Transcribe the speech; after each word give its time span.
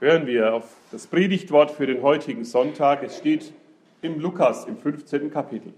hören 0.00 0.26
wir 0.26 0.54
auf 0.54 0.76
das 0.92 1.06
Predigtwort 1.06 1.70
für 1.70 1.86
den 1.86 2.02
heutigen 2.02 2.44
Sonntag. 2.44 3.02
Es 3.02 3.18
steht 3.18 3.52
im 4.00 4.20
Lukas 4.20 4.64
im 4.64 4.76
15. 4.76 5.30
Kapitel, 5.30 5.74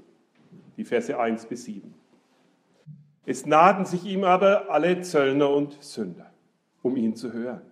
die 0.77 0.85
Verse 0.85 1.19
1 1.19 1.47
bis 1.47 1.65
7. 1.65 1.95
Es 3.25 3.47
nahten 3.47 3.87
sich 3.87 4.05
ihm 4.05 4.25
aber 4.25 4.71
alle 4.71 5.01
Zöllner 5.01 5.51
und 5.51 5.83
Sünder, 5.83 6.31
um 6.83 6.97
ihn 6.97 7.17
zu 7.17 7.33
hören. 7.33 7.63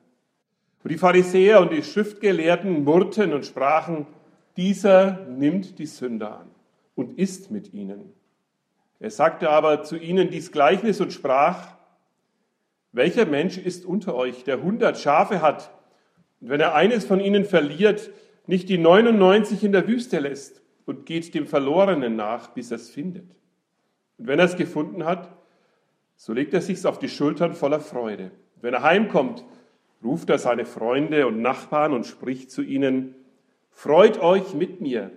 Und 0.82 0.90
die 0.90 0.98
Pharisäer 0.98 1.60
und 1.60 1.72
die 1.72 1.82
Schriftgelehrten 1.82 2.84
murrten 2.84 3.32
und 3.34 3.44
sprachen, 3.44 4.06
dieser 4.56 5.26
nimmt 5.26 5.78
die 5.78 5.86
Sünder 5.86 6.40
an 6.40 6.50
und 6.94 7.18
isst 7.18 7.50
mit 7.50 7.74
ihnen. 7.74 8.12
Er 9.00 9.10
sagte 9.10 9.50
aber 9.50 9.82
zu 9.82 9.96
ihnen 9.96 10.30
dies 10.30 10.50
Gleichnis 10.50 11.00
und 11.00 11.12
sprach, 11.12 11.76
welcher 12.92 13.26
Mensch 13.26 13.58
ist 13.58 13.84
unter 13.84 14.14
euch, 14.14 14.44
der 14.44 14.62
hundert 14.62 14.98
Schafe 14.98 15.42
hat, 15.42 15.70
und 16.40 16.50
wenn 16.50 16.60
er 16.60 16.74
eines 16.74 17.04
von 17.04 17.20
ihnen 17.20 17.44
verliert, 17.44 18.10
nicht 18.46 18.68
die 18.68 18.78
99 18.78 19.64
in 19.64 19.72
der 19.72 19.86
Wüste 19.86 20.18
lässt 20.18 20.62
und 20.86 21.06
geht 21.06 21.34
dem 21.34 21.46
Verlorenen 21.46 22.16
nach, 22.16 22.48
bis 22.48 22.70
er 22.70 22.76
es 22.76 22.88
findet. 22.88 23.28
Und 24.18 24.26
wenn 24.26 24.38
er 24.38 24.46
es 24.46 24.56
gefunden 24.56 25.04
hat, 25.04 25.36
so 26.16 26.32
legt 26.32 26.54
er 26.54 26.60
sich's 26.60 26.86
auf 26.86 26.98
die 26.98 27.08
Schultern 27.08 27.54
voller 27.54 27.80
Freude. 27.80 28.30
Und 28.56 28.62
wenn 28.62 28.74
er 28.74 28.82
heimkommt, 28.82 29.44
ruft 30.02 30.30
er 30.30 30.38
seine 30.38 30.64
Freunde 30.64 31.26
und 31.26 31.42
Nachbarn 31.42 31.92
und 31.92 32.06
spricht 32.06 32.50
zu 32.50 32.62
ihnen, 32.62 33.14
Freut 33.78 34.18
euch 34.18 34.54
mit 34.54 34.80
mir, 34.80 35.12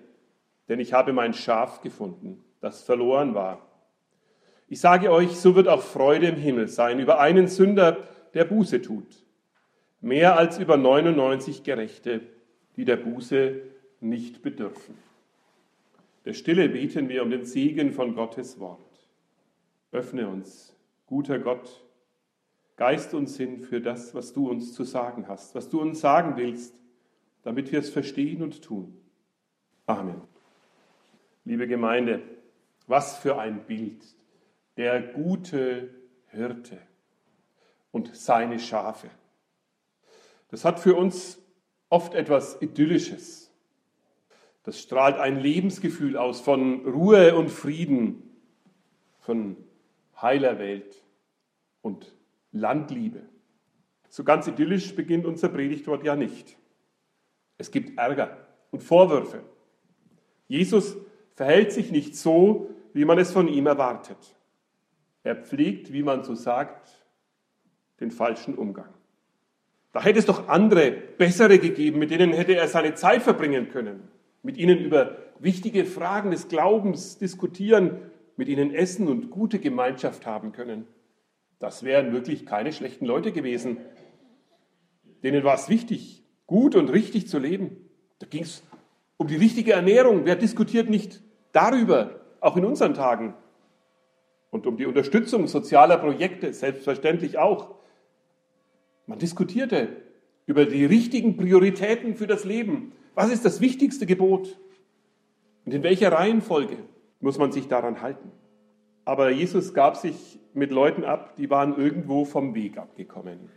denn 0.69 0.79
ich 0.79 0.93
habe 0.93 1.13
mein 1.13 1.33
Schaf 1.33 1.81
gefunden, 1.81 2.43
das 2.59 2.83
verloren 2.83 3.33
war. 3.33 3.67
Ich 4.67 4.79
sage 4.79 5.11
euch, 5.11 5.31
so 5.31 5.55
wird 5.55 5.67
auch 5.67 5.81
Freude 5.81 6.27
im 6.27 6.35
Himmel 6.35 6.67
sein 6.67 6.99
über 6.99 7.19
einen 7.19 7.47
Sünder, 7.47 7.97
der 8.35 8.45
Buße 8.45 8.83
tut, 8.83 9.20
mehr 10.01 10.37
als 10.37 10.57
über 10.59 10.77
99 10.77 11.63
Gerechte, 11.63 12.21
die 12.75 12.85
der 12.85 12.97
Buße 12.97 13.61
nicht 13.99 14.41
bedürfen. 14.41 14.97
Der 16.25 16.33
Stille 16.33 16.69
beten 16.69 17.09
wir 17.09 17.23
um 17.23 17.29
den 17.29 17.45
Segen 17.45 17.93
von 17.93 18.15
Gottes 18.15 18.59
Wort. 18.59 18.79
Öffne 19.91 20.27
uns, 20.27 20.75
guter 21.05 21.39
Gott, 21.39 21.83
geist 22.75 23.13
uns 23.13 23.37
hin 23.37 23.61
für 23.61 23.81
das, 23.81 24.15
was 24.15 24.33
du 24.33 24.49
uns 24.49 24.73
zu 24.73 24.83
sagen 24.83 25.27
hast, 25.27 25.55
was 25.55 25.69
du 25.69 25.81
uns 25.81 25.99
sagen 25.99 26.37
willst, 26.37 26.75
damit 27.43 27.71
wir 27.71 27.79
es 27.79 27.89
verstehen 27.89 28.41
und 28.41 28.61
tun. 28.61 28.97
Amen. 29.85 30.21
Liebe 31.43 31.67
Gemeinde, 31.67 32.21
was 32.87 33.17
für 33.17 33.39
ein 33.39 33.65
Bild 33.65 34.03
der 34.77 35.01
gute 35.01 35.89
Hirte 36.27 36.77
und 37.91 38.15
seine 38.15 38.59
Schafe. 38.59 39.09
Das 40.51 40.65
hat 40.65 40.79
für 40.79 40.95
uns 40.95 41.41
oft 41.89 42.13
etwas 42.13 42.61
Idyllisches. 42.61 43.51
Das 44.63 44.79
strahlt 44.79 45.17
ein 45.17 45.39
Lebensgefühl 45.39 46.17
aus 46.17 46.41
von 46.41 46.85
Ruhe 46.85 47.35
und 47.35 47.49
Frieden, 47.49 48.21
von 49.21 49.57
heiler 50.21 50.59
Welt 50.59 51.03
und 51.81 52.15
Landliebe. 52.51 53.21
So 54.09 54.23
ganz 54.23 54.45
idyllisch 54.45 54.93
beginnt 54.93 55.25
unser 55.25 55.49
Predigtwort 55.49 56.03
ja 56.03 56.15
nicht. 56.15 56.57
Es 57.57 57.71
gibt 57.71 57.97
Ärger 57.97 58.45
und 58.71 58.83
Vorwürfe. 58.83 59.43
Jesus 60.47 60.97
verhält 61.33 61.71
sich 61.71 61.91
nicht 61.91 62.17
so, 62.17 62.69
wie 62.93 63.05
man 63.05 63.17
es 63.17 63.31
von 63.31 63.47
ihm 63.47 63.67
erwartet. 63.67 64.35
Er 65.23 65.35
pflegt, 65.35 65.93
wie 65.93 66.03
man 66.03 66.23
so 66.23 66.35
sagt, 66.35 66.89
den 67.99 68.11
falschen 68.11 68.55
Umgang. 68.55 68.93
Da 69.91 70.03
hätte 70.03 70.19
es 70.19 70.25
doch 70.25 70.47
andere, 70.47 70.91
bessere 70.91 71.59
gegeben, 71.59 71.99
mit 71.99 72.11
denen 72.11 72.31
hätte 72.31 72.55
er 72.55 72.67
seine 72.67 72.93
Zeit 72.95 73.21
verbringen 73.21 73.69
können, 73.69 74.07
mit 74.41 74.57
ihnen 74.57 74.79
über 74.79 75.17
wichtige 75.39 75.85
Fragen 75.85 76.31
des 76.31 76.47
Glaubens 76.47 77.17
diskutieren, 77.17 77.97
mit 78.37 78.47
ihnen 78.47 78.73
essen 78.73 79.07
und 79.07 79.29
gute 79.29 79.59
Gemeinschaft 79.59 80.25
haben 80.25 80.51
können. 80.51 80.87
Das 81.59 81.83
wären 81.83 82.13
wirklich 82.13 82.45
keine 82.45 82.71
schlechten 82.71 83.05
Leute 83.05 83.31
gewesen. 83.31 83.77
Denen 85.23 85.43
war 85.43 85.55
es 85.55 85.69
wichtig, 85.69 86.23
gut 86.47 86.75
und 86.75 86.89
richtig 86.89 87.27
zu 87.27 87.37
leben. 87.37 87.77
Da 88.19 88.27
ging 88.27 88.43
es 88.43 88.63
um 89.17 89.27
die 89.27 89.35
richtige 89.35 89.73
Ernährung. 89.73 90.25
Wer 90.25 90.35
diskutiert 90.35 90.89
nicht 90.89 91.21
darüber, 91.51 92.21
auch 92.39 92.57
in 92.57 92.65
unseren 92.65 92.93
Tagen? 92.93 93.35
und 94.51 94.67
um 94.67 94.77
die 94.77 94.85
Unterstützung 94.85 95.47
sozialer 95.47 95.97
Projekte, 95.97 96.53
selbstverständlich 96.53 97.39
auch. 97.39 97.75
Man 99.05 99.19
diskutierte 99.19 99.89
über 100.45 100.65
die 100.65 100.85
richtigen 100.85 101.37
Prioritäten 101.37 102.15
für 102.15 102.27
das 102.27 102.45
Leben. 102.45 102.93
Was 103.15 103.31
ist 103.31 103.45
das 103.45 103.61
wichtigste 103.61 104.05
Gebot? 104.05 104.59
Und 105.65 105.73
in 105.73 105.83
welcher 105.83 106.11
Reihenfolge 106.11 106.77
muss 107.19 107.37
man 107.37 107.51
sich 107.51 107.67
daran 107.67 108.01
halten? 108.01 108.31
Aber 109.05 109.29
Jesus 109.29 109.73
gab 109.73 109.97
sich 109.97 110.39
mit 110.53 110.71
Leuten 110.71 111.03
ab, 111.03 111.35
die 111.35 111.49
waren 111.49 111.77
irgendwo 111.77 112.25
vom 112.25 112.55
Weg 112.55 112.77
abgekommen. 112.77 113.49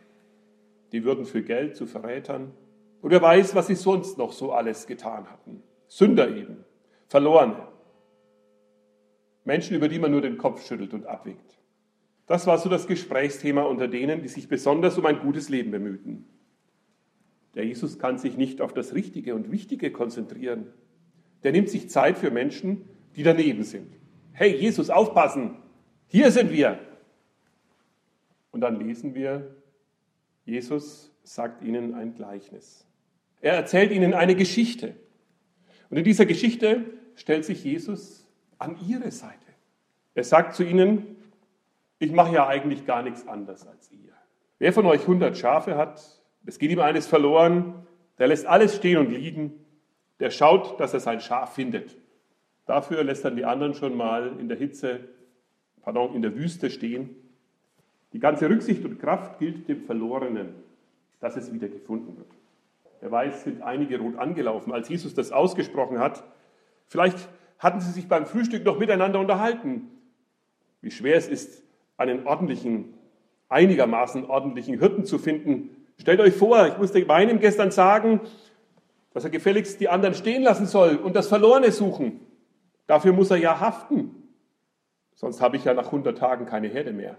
Die 0.93 1.05
würden 1.05 1.25
für 1.25 1.43
Geld 1.43 1.77
zu 1.77 1.87
Verrätern. 1.87 2.53
Und 3.03 3.11
wer 3.11 3.21
weiß, 3.21 3.55
was 3.55 3.67
sie 3.67 3.75
sonst 3.75 4.17
noch 4.17 4.33
so 4.33 4.53
alles 4.53 4.87
getan 4.87 5.31
hatten. 5.31 5.63
Sünder 5.89 6.35
eben, 6.35 6.65
Verlorene. 7.09 7.69
Menschen, 9.45 9.77
über 9.77 9.89
die 9.89 9.99
man 9.99 10.11
nur 10.11 10.23
den 10.23 10.39
Kopf 10.39 10.67
schüttelt 10.67 10.95
und 10.95 11.07
abwinkt. 11.07 11.59
Das 12.27 12.47
war 12.47 12.59
so 12.59 12.69
das 12.69 12.87
Gesprächsthema 12.87 13.63
unter 13.63 13.89
denen, 13.89 14.23
die 14.23 14.29
sich 14.29 14.49
besonders 14.49 14.97
um 14.97 15.07
ein 15.07 15.21
gutes 15.21 15.49
Leben 15.49 15.71
bemühten. 15.71 16.27
Der 17.55 17.65
Jesus 17.65 17.99
kann 17.99 18.19
sich 18.19 18.37
nicht 18.37 18.61
auf 18.61 18.73
das 18.73 18.95
Richtige 18.95 19.35
und 19.35 19.51
Wichtige 19.51 19.93
konzentrieren. 19.93 20.67
Der 21.43 21.53
nimmt 21.53 21.69
sich 21.69 21.91
Zeit 21.91 22.19
für 22.19 22.31
Menschen, 22.31 22.89
die 23.17 23.23
daneben 23.23 23.63
sind. 23.63 23.95
Hey, 24.33 24.57
Jesus, 24.57 24.91
aufpassen! 24.91 25.57
Hier 26.07 26.31
sind 26.31 26.51
wir! 26.51 26.79
Und 28.51 28.61
dann 28.61 28.79
lesen 28.79 29.15
wir, 29.15 29.55
Jesus 30.45 31.13
sagt 31.23 31.63
ihnen 31.63 31.95
ein 31.95 32.15
Gleichnis. 32.15 32.87
Er 33.41 33.55
erzählt 33.55 33.93
ihnen 33.93 34.15
eine 34.15 34.35
Geschichte. 34.35 34.95
Und 35.91 35.99
in 35.99 36.05
dieser 36.05 36.27
Geschichte 36.27 36.85
stellt 37.15 37.45
sich 37.45 37.63
Jesus 37.63 38.27
an 38.59 38.77
ihre 38.89 39.11
Seite. 39.11 39.35
Er 40.15 40.25
sagt 40.25 40.55
zu 40.55 40.65
ihnen, 40.65 41.17
ich 42.05 42.13
mache 42.13 42.35
ja 42.35 42.47
eigentlich 42.47 42.87
gar 42.87 43.03
nichts 43.03 43.27
anders 43.27 43.67
als 43.67 43.91
ihr. 43.91 44.13
Wer 44.59 44.73
von 44.73 44.87
euch 44.87 45.01
100 45.03 45.37
Schafe 45.37 45.77
hat, 45.77 46.03
es 46.47 46.59
geht 46.59 46.71
ihm 46.71 46.81
eines 46.81 47.07
verloren, 47.07 47.87
der 48.19 48.29
lässt 48.29 48.47
alles 48.47 48.77
stehen 48.77 48.99
und 48.99 49.11
liegen, 49.11 49.53
der 50.21 50.31
schaut, 50.31 50.79
dass 50.79 50.95
er 50.95 51.01
sein 51.01 51.21
Schaf 51.21 51.55
findet. 51.55 51.97
Dafür 52.67 53.03
lässt 53.05 53.25
dann 53.25 53.37
die 53.37 53.45
anderen 53.45 53.75
schon 53.75 53.97
mal 53.97 54.39
in 54.39 54.49
der 54.49 54.57
Hitze, 54.57 55.01
pardon, 55.83 56.15
in 56.15 56.23
der 56.23 56.37
Wüste 56.37 56.71
stehen. 56.71 57.11
Die 58.13 58.21
ganze 58.21 58.49
Rücksicht 58.49 58.85
und 58.85 59.01
Kraft 59.01 59.39
gilt 59.39 59.69
dem 59.69 59.83
Verlorenen, 59.83 60.55
dass 61.21 61.37
es 61.37 61.53
wieder 61.53 61.69
gefunden 61.69 62.17
wird. 62.17 62.31
Wer 63.01 63.11
weiß, 63.11 63.45
sind 63.45 63.63
einige 63.63 63.99
rot 63.99 64.17
angelaufen, 64.17 64.73
als 64.73 64.89
Jesus 64.89 65.15
das 65.15 65.33
ausgesprochen 65.33 65.99
hat. 65.99 66.23
Vielleicht 66.87 67.29
hatten 67.59 67.81
sie 67.81 67.91
sich 67.91 68.09
beim 68.09 68.25
Frühstück 68.25 68.65
noch 68.65 68.79
miteinander 68.79 69.19
unterhalten, 69.19 69.91
wie 70.81 70.91
schwer 70.91 71.17
es 71.17 71.29
ist, 71.29 71.64
einen 71.97 72.27
ordentlichen, 72.27 72.95
einigermaßen 73.49 74.25
ordentlichen 74.27 74.79
Hirten 74.79 75.05
zu 75.05 75.19
finden. 75.19 75.71
Stellt 75.99 76.21
euch 76.21 76.35
vor, 76.35 76.67
ich 76.67 76.79
musste 76.79 77.05
meinem 77.05 77.41
gestern 77.41 77.71
sagen, 77.71 78.21
dass 79.13 79.25
er 79.25 79.31
gefälligst 79.31 79.81
die 79.81 79.89
anderen 79.89 80.15
stehen 80.15 80.43
lassen 80.43 80.67
soll 80.67 80.97
und 80.97 81.15
das 81.15 81.29
Verlorene 81.29 81.71
suchen. 81.71 82.21
Dafür 82.87 83.13
muss 83.13 83.31
er 83.31 83.37
ja 83.37 83.61
haften. 83.61 84.11
Sonst 85.15 85.41
habe 85.41 85.57
ich 85.57 85.65
ja 85.65 85.75
nach 85.75 85.87
100 85.87 86.19
Tagen 86.19 86.47
keine 86.47 86.69
Herde 86.69 86.93
mehr. 86.93 87.17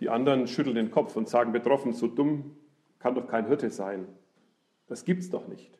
Die 0.00 0.10
anderen 0.10 0.46
schütteln 0.46 0.76
den 0.76 0.90
Kopf 0.90 1.16
und 1.16 1.28
sagen 1.28 1.52
betroffen, 1.52 1.92
so 1.92 2.06
dumm 2.06 2.56
kann 2.98 3.14
doch 3.14 3.26
kein 3.26 3.46
Hirte 3.46 3.70
sein. 3.70 4.06
Das 4.86 5.04
gibt's 5.04 5.30
doch 5.30 5.48
nicht. 5.48 5.78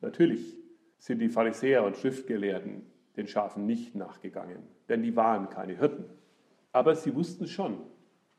Natürlich 0.00 0.56
sind 0.98 1.20
die 1.20 1.28
Pharisäer 1.28 1.84
und 1.84 1.96
Schriftgelehrten 1.96 2.86
den 3.16 3.26
Schafen 3.26 3.66
nicht 3.66 3.94
nachgegangen, 3.94 4.62
denn 4.88 5.02
die 5.02 5.16
waren 5.16 5.48
keine 5.48 5.76
Hirten. 5.76 6.04
Aber 6.72 6.94
sie 6.94 7.14
wussten 7.14 7.46
schon, 7.46 7.78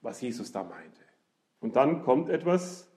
was 0.02 0.22
Jesus 0.22 0.52
da 0.52 0.64
meinte. 0.64 1.02
Und 1.60 1.76
dann 1.76 2.04
kommt 2.04 2.30
etwas, 2.30 2.90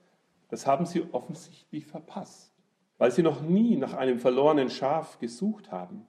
das 0.49 0.67
haben 0.67 0.85
sie 0.85 1.03
offensichtlich 1.13 1.85
verpasst, 1.85 2.53
weil 2.97 3.11
sie 3.11 3.23
noch 3.23 3.41
nie 3.41 3.77
nach 3.77 3.93
einem 3.93 4.19
verlorenen 4.19 4.69
Schaf 4.69 5.17
gesucht 5.19 5.71
haben. 5.71 6.05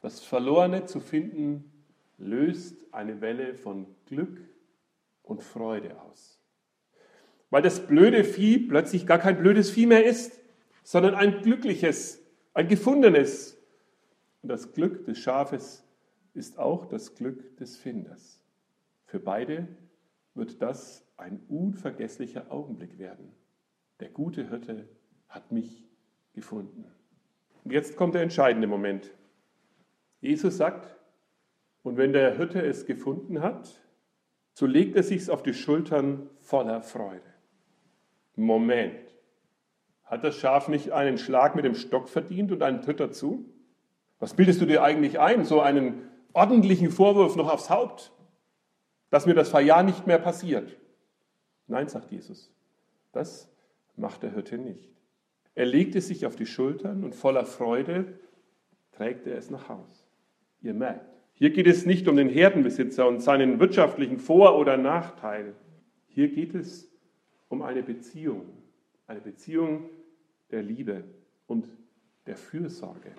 Das 0.00 0.20
Verlorene 0.20 0.84
zu 0.84 1.00
finden, 1.00 1.72
löst 2.18 2.92
eine 2.92 3.20
Welle 3.20 3.54
von 3.54 3.86
Glück 4.06 4.40
und 5.22 5.42
Freude 5.42 6.00
aus. 6.02 6.38
Weil 7.50 7.62
das 7.62 7.86
blöde 7.86 8.24
Vieh 8.24 8.58
plötzlich 8.58 9.06
gar 9.06 9.18
kein 9.18 9.38
blödes 9.38 9.70
Vieh 9.70 9.86
mehr 9.86 10.04
ist, 10.04 10.40
sondern 10.82 11.14
ein 11.14 11.42
glückliches, 11.42 12.22
ein 12.54 12.68
gefundenes. 12.68 13.58
Und 14.42 14.48
das 14.48 14.72
Glück 14.72 15.04
des 15.04 15.18
Schafes 15.18 15.84
ist 16.34 16.58
auch 16.58 16.86
das 16.86 17.14
Glück 17.14 17.56
des 17.56 17.76
Finders. 17.76 18.41
Für 19.12 19.20
beide 19.20 19.68
wird 20.32 20.62
das 20.62 21.06
ein 21.18 21.42
unvergesslicher 21.50 22.50
Augenblick 22.50 22.98
werden. 22.98 23.30
der 24.00 24.08
gute 24.08 24.48
Hirte 24.48 24.88
hat 25.28 25.52
mich 25.52 25.86
gefunden. 26.32 26.86
Und 27.62 27.72
jetzt 27.72 27.94
kommt 27.94 28.14
der 28.14 28.22
entscheidende 28.22 28.66
Moment. 28.66 29.10
Jesus 30.22 30.56
sagt, 30.56 30.96
und 31.82 31.98
wenn 31.98 32.14
der 32.14 32.38
Hirte 32.38 32.62
es 32.62 32.86
gefunden 32.86 33.42
hat, 33.42 33.82
so 34.54 34.64
legt 34.64 34.96
er 34.96 35.02
sich's 35.02 35.28
auf 35.28 35.42
die 35.42 35.52
Schultern 35.52 36.30
voller 36.40 36.80
Freude. 36.80 37.20
Moment. 38.34 39.14
Hat 40.04 40.24
das 40.24 40.36
Schaf 40.36 40.68
nicht 40.68 40.92
einen 40.92 41.18
Schlag 41.18 41.54
mit 41.54 41.66
dem 41.66 41.74
Stock 41.74 42.08
verdient 42.08 42.50
und 42.50 42.62
einen 42.62 42.80
Tritt 42.80 42.98
dazu? 42.98 43.44
Was 44.20 44.32
bildest 44.32 44.62
du 44.62 44.64
dir 44.64 44.82
eigentlich 44.82 45.20
ein? 45.20 45.44
So 45.44 45.60
einen 45.60 46.08
ordentlichen 46.32 46.90
Vorwurf 46.90 47.36
noch 47.36 47.52
aufs 47.52 47.68
Haupt, 47.68 48.10
dass 49.12 49.26
mir 49.26 49.34
das 49.34 49.50
Verjahr 49.50 49.82
nicht 49.82 50.06
mehr 50.06 50.18
passiert. 50.18 50.74
Nein, 51.66 51.86
sagt 51.86 52.10
Jesus, 52.10 52.50
das 53.12 53.46
macht 53.94 54.22
der 54.22 54.32
Hirte 54.32 54.56
nicht. 54.56 54.88
Er 55.54 55.66
legte 55.66 56.00
sich 56.00 56.24
auf 56.24 56.34
die 56.34 56.46
Schultern 56.46 57.04
und 57.04 57.14
voller 57.14 57.44
Freude 57.44 58.18
trägt 58.90 59.26
er 59.26 59.36
es 59.36 59.50
nach 59.50 59.68
Haus. 59.68 60.08
Ihr 60.62 60.72
merkt, 60.72 61.04
hier 61.34 61.50
geht 61.50 61.66
es 61.66 61.84
nicht 61.84 62.08
um 62.08 62.16
den 62.16 62.30
Herdenbesitzer 62.30 63.06
und 63.06 63.20
seinen 63.20 63.60
wirtschaftlichen 63.60 64.18
Vor- 64.18 64.58
oder 64.58 64.78
Nachteil. 64.78 65.56
Hier 66.08 66.28
geht 66.28 66.54
es 66.54 66.90
um 67.50 67.60
eine 67.60 67.82
Beziehung, 67.82 68.46
eine 69.06 69.20
Beziehung 69.20 69.90
der 70.50 70.62
Liebe 70.62 71.04
und 71.46 71.68
der 72.24 72.38
Fürsorge. 72.38 73.12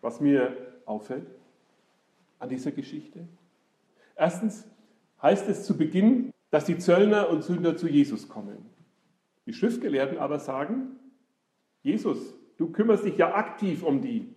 Was 0.00 0.20
mir 0.20 0.56
auffällt 0.86 1.28
an 2.40 2.48
dieser 2.48 2.72
Geschichte? 2.72 3.28
Erstens 4.16 4.66
heißt 5.26 5.48
es 5.48 5.64
zu 5.64 5.76
Beginn, 5.76 6.32
dass 6.50 6.66
die 6.66 6.78
Zöllner 6.78 7.28
und 7.30 7.42
Sünder 7.42 7.76
zu 7.76 7.88
Jesus 7.88 8.28
kommen. 8.28 8.70
Die 9.44 9.52
Schriftgelehrten 9.52 10.18
aber 10.18 10.38
sagen, 10.38 11.00
Jesus, 11.82 12.34
du 12.58 12.70
kümmerst 12.70 13.04
dich 13.04 13.16
ja 13.16 13.34
aktiv 13.34 13.82
um 13.82 14.00
die. 14.00 14.32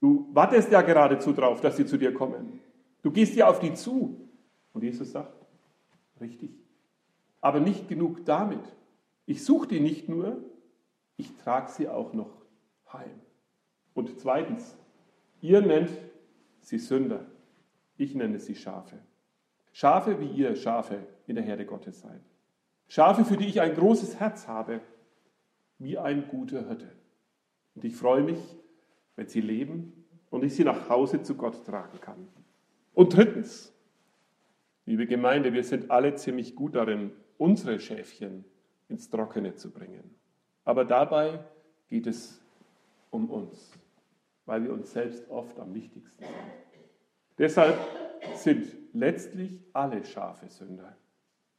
Du 0.00 0.28
wartest 0.32 0.70
ja 0.70 0.82
geradezu 0.82 1.32
drauf, 1.32 1.60
dass 1.60 1.76
sie 1.76 1.86
zu 1.86 1.96
dir 1.96 2.14
kommen. 2.14 2.60
Du 3.02 3.10
gehst 3.10 3.34
ja 3.34 3.48
auf 3.48 3.58
die 3.58 3.74
zu. 3.74 4.30
Und 4.72 4.84
Jesus 4.84 5.10
sagt, 5.10 5.34
richtig. 6.20 6.50
Aber 7.40 7.58
nicht 7.58 7.88
genug 7.88 8.24
damit. 8.24 8.62
Ich 9.26 9.44
suche 9.44 9.66
die 9.66 9.80
nicht 9.80 10.08
nur, 10.08 10.36
ich 11.16 11.34
trage 11.38 11.68
sie 11.72 11.88
auch 11.88 12.12
noch 12.12 12.30
heim. 12.92 13.20
Und 13.92 14.20
zweitens, 14.20 14.76
ihr 15.40 15.60
nennt 15.62 15.90
sie 16.60 16.78
Sünder. 16.78 17.26
Ich 17.96 18.14
nenne 18.14 18.38
sie 18.38 18.54
Schafe. 18.54 19.00
Schafe, 19.76 20.18
wie 20.20 20.28
ihr 20.28 20.56
Schafe 20.56 21.06
in 21.26 21.34
der 21.34 21.44
Herde 21.44 21.66
Gottes 21.66 22.00
seid. 22.00 22.22
Schafe, 22.88 23.26
für 23.26 23.36
die 23.36 23.46
ich 23.46 23.60
ein 23.60 23.74
großes 23.74 24.18
Herz 24.18 24.48
habe, 24.48 24.80
wie 25.78 25.98
ein 25.98 26.28
guter 26.28 26.66
Hirte. 26.66 26.90
Und 27.74 27.84
ich 27.84 27.94
freue 27.94 28.22
mich, 28.22 28.38
wenn 29.16 29.28
sie 29.28 29.42
leben 29.42 30.06
und 30.30 30.44
ich 30.44 30.54
sie 30.54 30.64
nach 30.64 30.88
Hause 30.88 31.20
zu 31.20 31.34
Gott 31.34 31.66
tragen 31.66 32.00
kann. 32.00 32.26
Und 32.94 33.14
drittens, 33.14 33.70
liebe 34.86 35.06
Gemeinde, 35.06 35.52
wir 35.52 35.62
sind 35.62 35.90
alle 35.90 36.14
ziemlich 36.14 36.54
gut 36.54 36.74
darin, 36.74 37.12
unsere 37.36 37.78
Schäfchen 37.78 38.46
ins 38.88 39.10
Trockene 39.10 39.56
zu 39.56 39.70
bringen. 39.70 40.14
Aber 40.64 40.86
dabei 40.86 41.44
geht 41.90 42.06
es 42.06 42.40
um 43.10 43.28
uns, 43.28 43.78
weil 44.46 44.64
wir 44.64 44.72
uns 44.72 44.90
selbst 44.90 45.28
oft 45.28 45.60
am 45.60 45.74
wichtigsten 45.74 46.24
sind. 46.24 46.34
Deshalb 47.36 47.78
sind 48.36 48.85
letztlich 48.98 49.60
alle 49.72 50.04
Schafe 50.04 50.48
Sünder. 50.48 50.96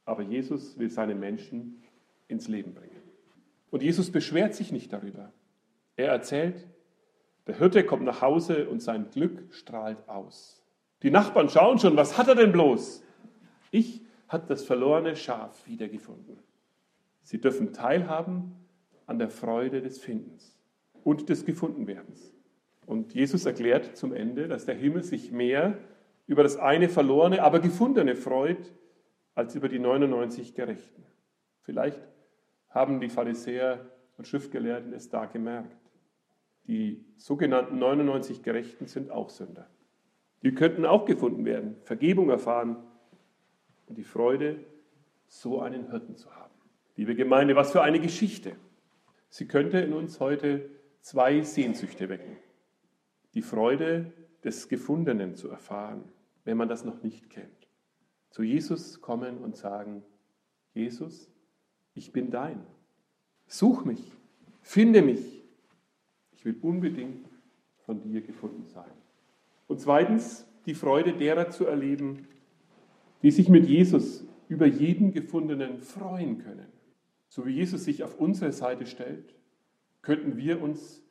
Aber 0.04 0.22
Jesus 0.22 0.78
will 0.78 0.90
seine 0.90 1.14
Menschen 1.14 1.82
ins 2.28 2.48
Leben 2.48 2.74
bringen. 2.74 3.02
Und 3.70 3.82
Jesus 3.82 4.10
beschwert 4.10 4.54
sich 4.54 4.72
nicht 4.72 4.92
darüber. 4.92 5.32
Er 5.96 6.08
erzählt, 6.08 6.66
der 7.46 7.58
Hirte 7.58 7.84
kommt 7.84 8.04
nach 8.04 8.22
Hause 8.22 8.68
und 8.68 8.80
sein 8.80 9.10
Glück 9.10 9.52
strahlt 9.54 10.08
aus. 10.08 10.62
Die 11.02 11.10
Nachbarn 11.10 11.48
schauen 11.48 11.78
schon, 11.78 11.96
was 11.96 12.18
hat 12.18 12.28
er 12.28 12.34
denn 12.34 12.52
bloß? 12.52 13.02
Ich 13.70 14.02
habe 14.28 14.46
das 14.46 14.64
verlorene 14.64 15.16
Schaf 15.16 15.66
wiedergefunden. 15.66 16.38
Sie 17.22 17.40
dürfen 17.40 17.72
teilhaben 17.72 18.54
an 19.06 19.18
der 19.18 19.30
Freude 19.30 19.80
des 19.80 19.98
Findens 19.98 20.56
und 21.04 21.28
des 21.28 21.44
Gefundenwerdens. 21.44 22.32
Und 22.86 23.14
Jesus 23.14 23.46
erklärt 23.46 23.96
zum 23.96 24.12
Ende, 24.12 24.48
dass 24.48 24.64
der 24.64 24.74
Himmel 24.74 25.02
sich 25.02 25.30
mehr 25.30 25.78
über 26.28 26.42
das 26.42 26.56
eine 26.58 26.88
verlorene, 26.88 27.42
aber 27.42 27.58
gefundene 27.58 28.14
freut, 28.14 28.72
als 29.34 29.54
über 29.54 29.68
die 29.68 29.78
99 29.78 30.54
Gerechten. 30.54 31.04
Vielleicht 31.62 32.06
haben 32.68 33.00
die 33.00 33.08
Pharisäer 33.08 33.86
und 34.18 34.28
Schriftgelehrten 34.28 34.92
es 34.92 35.08
da 35.08 35.24
gemerkt. 35.24 35.76
Die 36.66 37.04
sogenannten 37.16 37.78
99 37.78 38.42
Gerechten 38.42 38.86
sind 38.86 39.10
auch 39.10 39.30
Sünder. 39.30 39.68
Die 40.42 40.54
könnten 40.54 40.84
auch 40.84 41.06
gefunden 41.06 41.46
werden, 41.46 41.76
Vergebung 41.82 42.28
erfahren 42.28 42.76
und 43.86 43.96
die 43.96 44.04
Freude, 44.04 44.60
so 45.26 45.60
einen 45.60 45.90
Hirten 45.90 46.16
zu 46.16 46.34
haben. 46.36 46.54
Liebe 46.96 47.14
Gemeinde, 47.14 47.56
was 47.56 47.72
für 47.72 47.82
eine 47.82 48.00
Geschichte. 48.00 48.52
Sie 49.30 49.46
könnte 49.46 49.78
in 49.78 49.92
uns 49.92 50.20
heute 50.20 50.68
zwei 51.00 51.40
Sehnsüchte 51.40 52.08
wecken. 52.08 52.36
Die 53.34 53.42
Freude 53.42 54.12
des 54.44 54.68
Gefundenen 54.68 55.34
zu 55.36 55.50
erfahren, 55.50 56.04
wenn 56.48 56.56
man 56.56 56.70
das 56.70 56.82
noch 56.82 57.02
nicht 57.02 57.28
kennt. 57.28 57.68
Zu 58.30 58.42
Jesus 58.42 59.02
kommen 59.02 59.36
und 59.36 59.54
sagen, 59.54 60.02
Jesus, 60.72 61.30
ich 61.92 62.10
bin 62.10 62.30
dein. 62.30 62.64
Such 63.46 63.84
mich, 63.84 64.12
finde 64.62 65.02
mich, 65.02 65.44
ich 66.32 66.46
will 66.46 66.56
unbedingt 66.62 67.28
von 67.84 68.00
dir 68.00 68.22
gefunden 68.22 68.64
sein. 68.64 68.90
Und 69.66 69.82
zweitens, 69.82 70.46
die 70.64 70.72
Freude 70.72 71.12
derer 71.12 71.50
zu 71.50 71.66
erleben, 71.66 72.26
die 73.22 73.30
sich 73.30 73.50
mit 73.50 73.66
Jesus 73.66 74.24
über 74.48 74.64
jeden 74.64 75.12
Gefundenen 75.12 75.80
freuen 75.82 76.38
können. 76.38 76.72
So 77.28 77.44
wie 77.44 77.52
Jesus 77.52 77.84
sich 77.84 78.04
auf 78.04 78.18
unsere 78.18 78.52
Seite 78.52 78.86
stellt, 78.86 79.34
könnten 80.00 80.38
wir 80.38 80.62
uns 80.62 81.02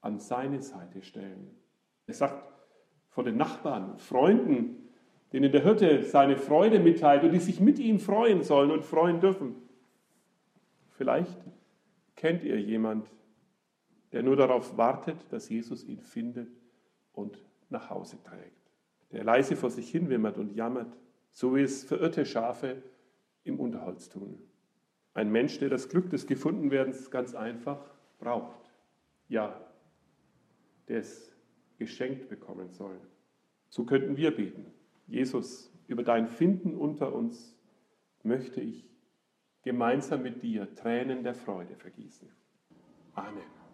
an 0.00 0.20
seine 0.20 0.62
Seite 0.62 1.02
stellen. 1.02 1.50
Er 2.06 2.14
sagt 2.14 2.44
von 3.08 3.24
den 3.24 3.36
Nachbarn, 3.36 3.98
Freunden, 3.98 4.83
denen 5.34 5.50
der 5.50 5.64
Hirte 5.64 6.04
seine 6.04 6.36
Freude 6.36 6.78
mitteilt 6.78 7.24
und 7.24 7.32
die 7.32 7.40
sich 7.40 7.58
mit 7.58 7.80
ihm 7.80 7.98
freuen 7.98 8.44
sollen 8.44 8.70
und 8.70 8.84
freuen 8.84 9.18
dürfen. 9.18 9.56
Vielleicht 10.92 11.36
kennt 12.14 12.44
ihr 12.44 12.60
jemand, 12.60 13.10
der 14.12 14.22
nur 14.22 14.36
darauf 14.36 14.76
wartet, 14.76 15.16
dass 15.30 15.48
Jesus 15.48 15.82
ihn 15.82 15.98
findet 15.98 16.46
und 17.14 17.44
nach 17.68 17.90
Hause 17.90 18.16
trägt. 18.22 18.70
Der 19.10 19.24
leise 19.24 19.56
vor 19.56 19.70
sich 19.70 19.90
hin 19.90 20.08
wimmert 20.08 20.38
und 20.38 20.54
jammert, 20.54 20.96
so 21.32 21.56
wie 21.56 21.62
es 21.62 21.82
verirrte 21.82 22.24
Schafe 22.26 22.80
im 23.42 23.58
Unterholz 23.58 24.08
tun. 24.08 24.38
Ein 25.14 25.32
Mensch, 25.32 25.58
der 25.58 25.68
das 25.68 25.88
Glück 25.88 26.10
des 26.10 26.28
Gefundenwerdens 26.28 27.10
ganz 27.10 27.34
einfach 27.34 27.80
braucht. 28.20 28.70
Ja, 29.28 29.60
der 30.86 31.00
es 31.00 31.32
geschenkt 31.76 32.28
bekommen 32.28 32.70
soll. 32.70 33.00
So 33.68 33.82
könnten 33.82 34.16
wir 34.16 34.30
beten. 34.30 34.72
Jesus, 35.06 35.72
über 35.86 36.02
dein 36.02 36.28
Finden 36.28 36.74
unter 36.74 37.12
uns 37.14 37.56
möchte 38.22 38.60
ich 38.60 38.88
gemeinsam 39.62 40.22
mit 40.22 40.42
dir 40.42 40.74
Tränen 40.74 41.22
der 41.22 41.34
Freude 41.34 41.76
vergießen. 41.76 42.28
Amen. 43.14 43.54